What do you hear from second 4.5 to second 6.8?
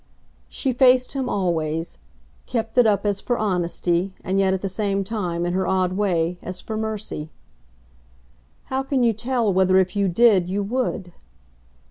at the same time, in her odd way, as for